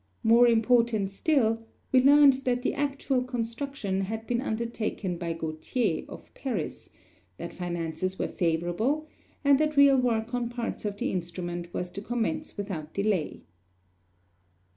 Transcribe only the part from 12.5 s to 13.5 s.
without delay.